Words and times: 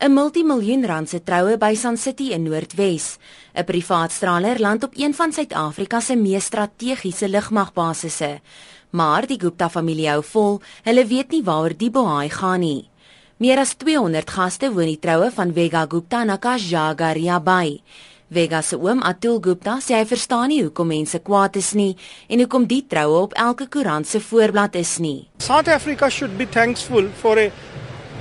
'n 0.00 0.12
multimiljoen 0.12 0.86
rand 0.86 1.08
se 1.08 1.18
troue 1.20 1.58
by 1.58 1.74
Sun 1.74 1.96
City 1.96 2.32
in 2.32 2.42
Noordwes. 2.42 3.18
'n 3.54 3.64
Privaat 3.64 4.12
straler 4.12 4.60
land 4.60 4.84
op 4.84 4.92
een 4.96 5.14
van 5.14 5.32
Suid-Afrika 5.32 6.00
se 6.00 6.16
mees 6.16 6.44
strategiese 6.44 7.28
lugmagbasisse. 7.28 8.40
Maar 8.90 9.26
die 9.26 9.40
Gupta 9.40 9.68
familie 9.68 10.08
hou 10.08 10.22
vol, 10.22 10.60
hulle 10.82 11.06
weet 11.06 11.30
nie 11.30 11.42
waaroor 11.44 11.76
die 11.76 11.90
bohaai 11.90 12.30
gaan 12.30 12.60
nie. 12.60 12.88
Meer 13.36 13.58
as 13.58 13.74
200 13.74 14.30
gaste 14.30 14.72
woon 14.72 14.86
die 14.86 14.98
troue 14.98 15.30
van 15.30 15.52
Vega 15.52 15.86
Gupta 15.88 16.22
en 16.22 16.30
Akash 16.30 16.70
Jagaria 16.70 17.40
by. 17.40 17.82
Vega 18.28 18.62
se 18.62 18.76
oom 18.76 19.02
Atul 19.02 19.40
Gupta 19.40 19.80
sê 19.80 19.94
hy 19.98 20.06
verstaan 20.06 20.48
nie 20.48 20.62
hoekom 20.62 20.86
mense 20.86 21.18
kwaad 21.18 21.56
is 21.56 21.72
nie 21.74 21.96
en 22.28 22.38
hoekom 22.38 22.66
die 22.66 22.86
troue 22.86 23.20
op 23.20 23.32
elke 23.34 23.68
koerant 23.68 24.06
se 24.06 24.20
voorblad 24.20 24.74
is 24.74 24.98
nie. 24.98 25.28
South 25.38 25.68
Africa 25.68 26.08
should 26.08 26.38
be 26.38 26.46
thankful 26.46 27.08
for 27.20 27.38
a 27.38 27.50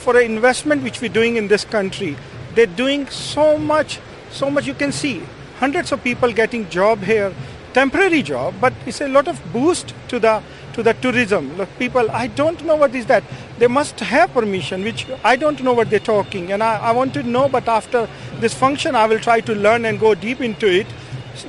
for 0.00 0.16
an 0.16 0.24
investment 0.24 0.82
which 0.82 1.00
we're 1.00 1.12
doing 1.12 1.36
in 1.36 1.48
this 1.48 1.64
country. 1.64 2.16
They're 2.54 2.66
doing 2.66 3.08
so 3.08 3.58
much, 3.58 4.00
so 4.30 4.50
much 4.50 4.66
you 4.66 4.74
can 4.74 4.92
see. 4.92 5.22
Hundreds 5.58 5.92
of 5.92 6.02
people 6.02 6.32
getting 6.32 6.68
job 6.70 7.02
here, 7.02 7.34
temporary 7.74 8.22
job, 8.22 8.54
but 8.60 8.72
it's 8.86 9.00
a 9.00 9.08
lot 9.08 9.28
of 9.28 9.40
boost 9.52 9.94
to 10.08 10.18
the 10.18 10.42
to 10.72 10.82
the 10.82 10.94
tourism. 10.94 11.56
Look, 11.56 11.68
people, 11.78 12.10
I 12.10 12.26
don't 12.28 12.64
know 12.64 12.76
what 12.76 12.94
is 12.94 13.06
that. 13.06 13.24
They 13.58 13.66
must 13.66 14.00
have 14.00 14.32
permission, 14.32 14.84
which 14.84 15.06
I 15.24 15.36
don't 15.36 15.62
know 15.62 15.72
what 15.72 15.90
they're 15.90 16.08
talking, 16.08 16.52
and 16.52 16.62
I, 16.62 16.76
I 16.76 16.92
want 16.92 17.14
to 17.14 17.22
know. 17.22 17.48
But 17.48 17.68
after 17.68 18.08
this 18.38 18.54
function, 18.54 18.94
I 18.94 19.06
will 19.06 19.18
try 19.18 19.40
to 19.40 19.54
learn 19.54 19.84
and 19.84 20.00
go 20.00 20.14
deep 20.14 20.40
into 20.40 20.68
it. 20.68 20.86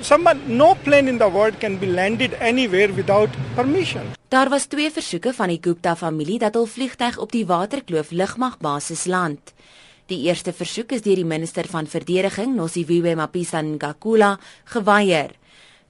Someone, 0.02 0.42
no 0.58 0.74
plane 0.76 1.08
in 1.08 1.18
the 1.18 1.30
world 1.30 1.60
can 1.60 1.78
be 1.78 1.88
landed 1.88 2.34
anywhere 2.36 2.92
without 2.94 3.30
permission. 3.56 4.12
Daar 4.32 4.50
was 4.50 4.66
twee 4.66 4.92
versoeke 4.92 5.34
van 5.34 5.52
die 5.52 5.58
Gupta 5.60 5.92
familie 6.00 6.38
dat 6.40 6.56
hul 6.56 6.66
vliegtyg 6.66 7.18
op 7.20 7.34
die 7.36 7.44
Waterkloof 7.46 8.14
lugmagbasis 8.16 9.04
land. 9.12 9.52
Die 10.08 10.22
eerste 10.24 10.54
versoek 10.56 10.94
is 10.96 11.04
deur 11.04 11.20
die 11.20 11.28
minister 11.28 11.68
van 11.68 11.90
verdediging, 11.92 12.54
Nosiviwe 12.56 13.12
Mapisa 13.20 13.60
Ngakula, 13.60 14.38
geweier. 14.72 15.36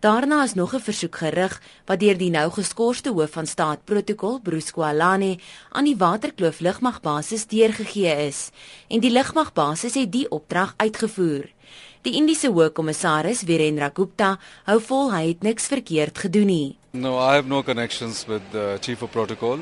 Daarna 0.02 0.42
is 0.44 0.58
nog 0.58 0.74
'n 0.74 0.82
versoek 0.88 1.16
gerig 1.16 1.62
wat 1.86 2.00
deur 2.00 2.18
die 2.18 2.32
nou 2.32 2.50
geskorste 2.52 3.10
hoof 3.10 3.32
van 3.32 3.46
staat 3.46 3.86
protokol, 3.86 4.40
Bruce 4.40 4.72
Kwalane, 4.72 5.38
aan 5.70 5.86
die 5.86 5.98
Waterkloof 5.98 6.60
lugmagbasis 6.60 7.46
deurgegee 7.46 8.28
is 8.28 8.50
en 8.88 9.00
die 9.00 9.12
lugmagbasis 9.12 9.94
het 9.94 10.12
die 10.12 10.30
opdrag 10.30 10.74
uitgevoer. 10.78 11.46
Die 12.02 12.14
Indiese 12.14 12.48
hoofkommissaris, 12.48 13.44
Virendra 13.44 13.92
Gupta, 13.94 14.40
hou 14.64 14.82
vol 14.82 15.12
hy 15.14 15.28
het 15.28 15.44
niks 15.44 15.68
verkeerd 15.68 16.18
gedoen 16.18 16.46
nie. 16.48 16.81
No, 16.94 17.18
I 17.18 17.36
have 17.36 17.48
no 17.48 17.64
connections 17.64 18.28
with 18.28 18.42
the 18.52 18.78
chief 18.82 19.02
of 19.02 19.14
protocol, 19.14 19.62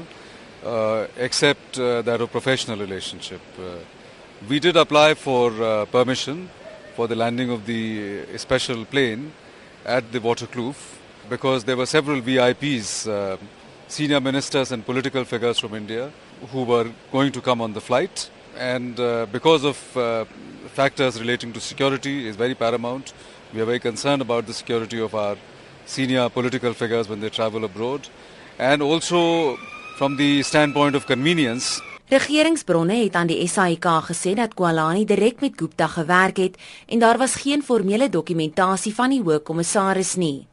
uh, 0.65 1.05
except 1.15 1.77
uh, 1.77 2.01
that 2.01 2.21
of 2.21 2.31
professional 2.31 2.79
relationship. 2.79 3.39
Uh, 3.55 3.75
we 4.49 4.59
did 4.59 4.75
apply 4.75 5.13
for 5.13 5.51
uh, 5.61 5.85
permission 5.85 6.49
for 6.95 7.07
the 7.07 7.15
landing 7.15 7.51
of 7.51 7.67
the 7.67 8.25
special 8.37 8.83
plane 8.83 9.31
at 9.85 10.11
the 10.11 10.19
Waterkloof 10.19 10.95
because 11.29 11.63
there 11.65 11.77
were 11.77 11.85
several 11.85 12.19
VIPs, 12.19 13.07
uh, 13.07 13.37
senior 13.87 14.19
ministers 14.19 14.71
and 14.71 14.83
political 14.83 15.23
figures 15.23 15.59
from 15.59 15.75
India 15.75 16.11
who 16.51 16.63
were 16.63 16.91
going 17.11 17.31
to 17.31 17.41
come 17.41 17.61
on 17.61 17.73
the 17.73 17.81
flight. 17.81 18.27
And 18.57 18.99
uh, 18.99 19.27
because 19.31 19.63
of 19.65 19.77
factors 20.73 21.19
relating 21.19 21.53
to 21.53 21.59
security 21.59 22.27
is 22.27 22.35
very 22.35 22.55
paramount, 22.55 23.13
we 23.53 23.61
are 23.61 23.65
very 23.65 23.79
concerned 23.79 24.23
about 24.23 24.47
the 24.47 24.53
security 24.53 24.99
of 24.99 25.13
our 25.13 25.37
senior 25.89 26.29
political 26.29 26.73
figures 26.73 27.07
when 27.09 27.19
they 27.19 27.29
travel 27.29 27.63
abroad. 27.63 28.07
And 28.57 28.81
also 28.81 29.57
from 29.97 30.15
the 30.17 30.43
standpoint 30.43 30.95
of 30.95 31.05
convenience. 31.05 31.81
Regeringsbronne 32.09 32.95
het 33.03 33.13
aan 33.13 33.27
die 33.29 33.47
SAIK 33.47 33.85
gesê 34.07 34.33
dat 34.33 34.53
Kwalani 34.57 35.05
direk 35.05 35.41
met 35.41 35.53
Gupta 35.55 35.87
gewerk 35.87 36.37
het 36.37 36.57
en 36.87 36.99
daar 36.99 37.17
was 37.17 37.35
geen 37.35 37.63
formele 37.63 38.09
dokumentasie 38.09 38.93
van 38.95 39.13
die 39.13 39.21
hoë 39.21 39.43
kommissaris 39.45 40.15
nie. 40.15 40.47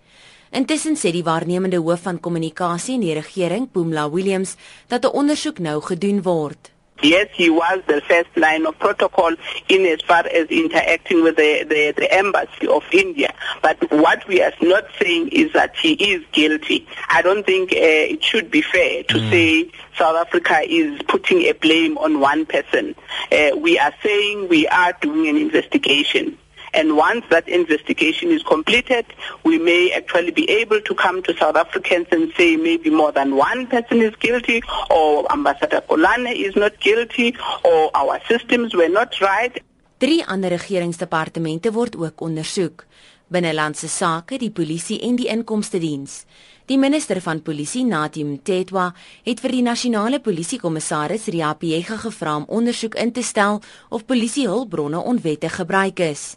Intussen 0.51 0.97
sê 0.97 1.11
die 1.13 1.25
waarnemende 1.25 1.81
hoof 1.81 2.05
van 2.07 2.21
kommunikasie 2.21 2.95
in 2.95 3.03
die 3.03 3.17
regering, 3.17 3.71
Pumla 3.73 4.11
Williams, 4.11 4.57
dat 4.89 5.05
'n 5.05 5.17
ondersoek 5.17 5.59
nou 5.59 5.83
gedoen 5.83 6.23
word. 6.23 6.76
Yes, 7.03 7.29
he 7.33 7.51
was 7.51 7.83
the 7.87 8.01
first 8.03 8.35
line 8.37 8.65
of 8.67 8.79
protocol 8.79 9.35
in 9.69 9.87
as 9.87 10.01
far 10.01 10.27
as 10.27 10.49
interacting 10.49 11.23
with 11.23 11.37
the, 11.37 11.65
the, 11.65 11.93
the, 11.97 12.13
embassy 12.13 12.67
of 12.67 12.85
India. 12.91 13.35
But 13.63 13.91
what 13.93 14.27
we 14.27 14.43
are 14.43 14.53
not 14.63 14.85
saying 15.01 15.29
is 15.29 15.53
that 15.53 15.77
he 15.77 15.93
is 15.93 16.25
guilty. 16.33 16.87
I 17.09 17.21
don't 17.21 17.45
think 17.45 17.73
uh, 17.73 17.77
it 17.77 18.25
should 18.25 18.51
be 18.51 18.63
fair 18.63 19.03
to 19.05 19.15
mm. 19.15 19.31
say 19.31 19.71
South 19.99 20.17
Africa 20.17 20.61
is 20.67 21.01
putting 21.07 21.43
a 21.43 21.53
blame 21.53 21.99
on 21.99 22.21
one 22.21 22.47
person. 22.47 22.95
Uh, 23.31 23.51
we 23.57 23.79
are 23.79 23.93
saying 24.03 24.49
we 24.49 24.67
are 24.69 24.95
doing 25.01 25.29
an 25.29 25.37
investigation. 25.37 26.39
And 26.77 26.97
once 26.97 27.25
that 27.31 27.49
investigation 27.49 28.31
is 28.31 28.43
completed, 28.43 29.07
we 29.45 29.59
may 29.59 29.93
actually 29.97 30.31
be 30.31 30.45
able 30.61 30.81
to 30.83 30.95
come 30.95 31.23
to 31.23 31.33
South 31.41 31.57
Africans 31.57 32.07
and 32.11 32.31
say 32.37 32.57
maybe 32.57 32.91
more 32.91 33.13
than 33.13 33.35
one 33.35 33.67
person 33.67 34.03
is 34.03 34.15
guilty, 34.19 34.63
or 34.91 35.25
Ambassador 35.33 35.83
Kolane 35.89 36.33
is 36.47 36.55
not 36.55 36.79
guilty, 36.81 37.35
or 37.65 37.91
our 37.97 38.21
systems 38.29 38.75
were 38.75 38.93
not 38.93 39.19
right. 39.21 39.55
Drie 39.99 40.25
ander 40.27 40.49
regeringsdepartemente 40.49 41.73
word 41.73 41.97
ook 41.97 42.21
ondersoek: 42.21 42.85
Binnelandse 43.27 43.89
Sake, 43.89 44.37
die 44.39 44.51
Polisie 44.51 45.01
en 45.01 45.17
die 45.17 45.31
Inkomste 45.33 45.79
Diens. 45.79 46.27
Die 46.67 46.79
minister 46.79 47.21
van 47.23 47.43
Polisie, 47.43 47.85
Natim 47.87 48.43
Tetwa, 48.43 48.89
het 49.23 49.41
vir 49.41 49.53
die 49.55 49.63
nasionale 49.63 50.19
polisiekommissaris 50.19 51.29
Riapie 51.31 51.79
gevra 51.87 52.37
om 52.37 52.47
ondersoek 52.49 52.99
in 52.99 53.13
te 53.15 53.23
stel 53.23 53.61
of 53.89 54.05
polisiehulpbronne 54.05 54.99
onwettig 54.99 55.55
gebruik 55.61 56.03
is. 56.03 56.35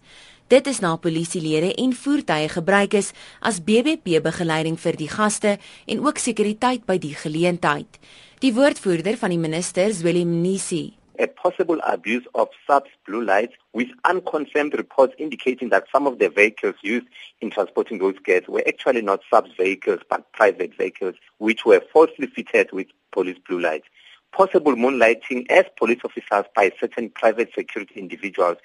Dit 0.49 0.65
is 0.65 0.79
na 0.81 0.95
polisielede 0.97 1.75
en 1.77 1.91
voertuie 1.93 2.47
gebruik 2.49 2.93
is 2.97 3.11
as 3.39 3.59
BBP 3.61 4.17
begeleiding 4.25 4.79
vir 4.81 4.95
die 4.97 5.09
gaste 5.11 5.51
en 5.85 5.99
ook 6.01 6.17
sekuriteit 6.17 6.87
by 6.89 6.95
die 6.97 7.13
geleentheid. 7.13 7.99
Die 8.41 8.49
woordvoerder 8.57 9.19
van 9.21 9.29
die 9.29 9.37
minister, 9.37 9.93
Willem 10.01 10.31
Nisi, 10.41 10.95
a 11.19 11.27
possible 11.27 11.77
abuse 11.85 12.25
of 12.33 12.49
subs 12.65 12.89
blue 13.05 13.21
lights 13.21 13.53
with 13.73 13.93
unconfirmed 14.09 14.73
reports 14.73 15.13
indicating 15.19 15.69
that 15.69 15.85
some 15.91 16.07
of 16.07 16.17
the 16.17 16.29
vehicles 16.29 16.81
used 16.81 17.05
in 17.41 17.51
transporting 17.51 17.99
those 17.99 18.17
guests 18.23 18.49
were 18.49 18.63
actually 18.65 19.03
not 19.03 19.21
subs 19.29 19.51
vehicles 19.55 20.01
but 20.09 20.31
private 20.31 20.73
vehicles 20.75 21.13
which 21.37 21.63
were 21.63 21.83
falsely 21.93 22.25
fitted 22.25 22.71
with 22.71 22.87
police 23.11 23.37
blue 23.47 23.61
lights. 23.61 23.85
Possible 24.31 24.73
moonlighting 24.73 25.45
as 25.51 25.65
police 25.77 26.01
officers 26.03 26.45
by 26.55 26.71
certain 26.79 27.11
private 27.11 27.51
security 27.53 27.99
individuals 27.99 28.57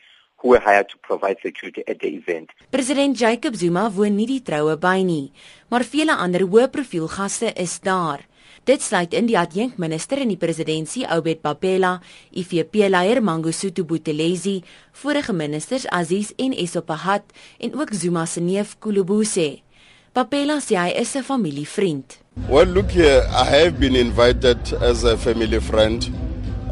who 0.44 0.50
were 0.50 0.60
hired 0.60 0.88
to 0.90 0.98
provide 0.98 1.38
security 1.40 1.82
at 1.88 1.98
the 2.00 2.08
event. 2.08 2.52
President 2.70 3.16
Jacob 3.16 3.56
Zuma 3.56 3.88
woon 3.88 4.12
nie 4.12 4.28
die 4.28 4.42
troue 4.44 4.76
by 4.76 5.00
nie, 5.00 5.32
maar 5.72 5.86
vele 5.88 6.12
ander 6.20 6.44
hoë 6.44 6.68
profiel 6.68 7.08
gaste 7.08 7.48
is 7.56 7.78
daar. 7.80 8.20
Dit 8.68 8.84
sluit 8.84 9.16
in 9.16 9.26
die 9.28 9.38
adjunkminister 9.40 10.20
in 10.20 10.30
die 10.32 10.40
presidentskap 10.40 11.16
Obed 11.16 11.40
Papela, 11.44 11.98
IFP-leier 12.32 13.22
Mangosuthu 13.24 13.84
Buthelezi, 13.88 14.60
vorige 14.92 15.32
ministers 15.32 15.88
Aziz 15.88 16.32
en 16.36 16.52
Esophahat 16.52 17.24
en 17.58 17.76
ook 17.80 17.92
Zuma 17.96 18.26
se 18.26 18.40
neef 18.40 18.76
Kulubuse. 18.78 19.64
Papela 20.12 20.60
sê 20.60 20.76
hy 20.76 20.92
is 21.00 21.16
'n 21.16 21.22
familievriend. 21.22 22.20
Well, 22.48 22.66
look 22.66 22.90
here, 22.90 23.24
I 23.32 23.44
have 23.44 23.80
been 23.80 23.96
invited 23.96 24.60
as 24.82 25.04
a 25.04 25.16
family 25.16 25.60
friend 25.60 26.10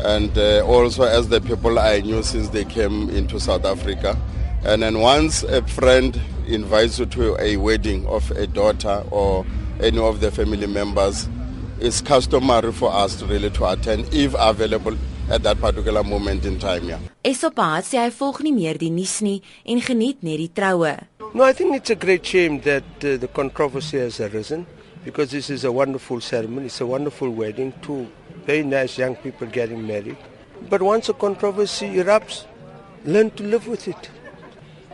and 0.04 0.36
uh, 0.36 0.64
also 0.66 1.04
as 1.04 1.28
the 1.28 1.40
people 1.40 1.78
I 1.78 2.00
knew 2.00 2.22
since 2.22 2.48
they 2.50 2.64
came 2.64 3.08
into 3.10 3.38
South 3.40 3.64
Africa. 3.64 4.16
And 4.64 4.82
then 4.82 5.00
once 5.00 5.42
a 5.42 5.62
friend 5.66 6.20
invites 6.46 6.98
you 6.98 7.06
to 7.06 7.36
a 7.40 7.56
wedding 7.56 8.06
of 8.06 8.30
a 8.32 8.46
daughter 8.46 9.04
or 9.10 9.44
any 9.80 9.98
of 9.98 10.20
the 10.20 10.30
family 10.30 10.66
members, 10.66 11.28
it's 11.80 12.00
customary 12.00 12.72
for 12.72 12.92
us 12.92 13.16
to 13.16 13.26
really 13.26 13.50
to 13.50 13.66
attend 13.66 14.12
if 14.14 14.34
available 14.38 14.96
at 15.30 15.42
that 15.42 15.60
particular 15.60 16.04
moment 16.04 16.44
in 16.44 16.58
time. 16.58 16.88
Yeah. 16.88 16.98
Esopaat 17.24 17.86
sê 17.86 17.98
hy 18.02 18.10
volg 18.10 18.42
nie 18.42 18.52
meer 18.54 18.78
die 18.78 18.90
nuus 18.90 19.20
nie 19.22 19.40
en 19.64 19.80
geniet 19.80 20.22
net 20.22 20.38
die 20.42 20.50
troue. 20.50 20.94
No, 21.34 21.44
I 21.44 21.52
think 21.52 21.74
it's 21.74 21.90
a 21.90 21.94
great 21.96 22.26
shame 22.26 22.60
that 22.60 22.84
uh, 23.02 23.16
the 23.16 23.28
controversy 23.28 23.98
has 23.98 24.20
arisen 24.20 24.66
because 25.04 25.30
this 25.30 25.48
is 25.50 25.64
a 25.64 25.72
wonderful 25.72 26.20
ceremony, 26.20 26.66
it's 26.66 26.80
a 26.80 26.86
wonderful 26.86 27.30
wedding, 27.30 27.72
two 27.82 28.06
very 28.46 28.62
nice 28.62 28.98
young 28.98 29.14
people 29.16 29.46
getting 29.46 29.86
married. 29.86 30.16
But 30.68 30.82
once 30.82 31.08
a 31.08 31.14
controversy 31.14 31.94
erupts, 31.94 32.44
learn 33.04 33.30
to 33.32 33.42
live 33.42 33.66
with 33.66 33.88
it. 33.88 34.10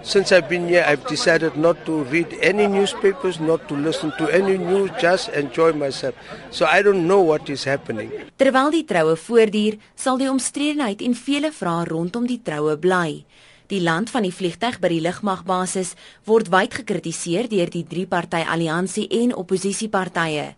Since 0.02 0.30
I've 0.30 0.48
been 0.48 0.68
here, 0.68 0.84
I've 0.86 1.04
decided 1.06 1.56
not 1.56 1.84
to 1.86 2.04
read 2.04 2.32
any 2.40 2.68
newspapers, 2.68 3.40
not 3.40 3.66
to 3.68 3.74
listen 3.74 4.12
to 4.18 4.28
any 4.28 4.56
news, 4.56 4.90
just 5.00 5.28
enjoy 5.30 5.72
myself. 5.72 6.14
So 6.50 6.66
I 6.66 6.82
don't 6.82 7.06
know 7.08 7.20
what 7.20 7.50
is 7.50 7.64
happening. 7.64 8.12
Terwyl 8.38 8.70
die 8.70 8.86
troue 8.86 9.16
voortduur, 9.18 9.80
sal 9.98 10.22
die 10.22 10.30
omstredenheid 10.30 11.02
en 11.02 11.18
vele 11.18 11.50
vrae 11.52 11.88
rondom 11.90 12.28
die 12.30 12.38
troue 12.38 12.78
bly. 12.78 13.24
Die 13.68 13.82
land 13.82 14.08
van 14.08 14.24
die 14.24 14.32
vliegtyg 14.32 14.78
by 14.80 14.88
die 14.94 15.02
lugmagbasis 15.04 15.96
word 16.30 16.48
wyd 16.54 16.78
gekritiseer 16.78 17.50
deur 17.50 17.68
die 17.68 17.84
drie-party 17.84 18.46
alliansie 18.48 19.08
en 19.18 19.34
oppositiepartye. 19.36 20.54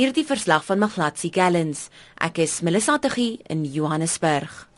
Hierdie 0.00 0.24
verslag 0.24 0.62
van 0.64 0.78
Maglatsi 0.80 1.28
Gallens. 1.28 1.90
Ek 2.16 2.38
is 2.40 2.62
Melissa 2.64 2.94
Tuggie 2.96 3.42
in 3.52 3.66
Johannesburg. 3.68 4.69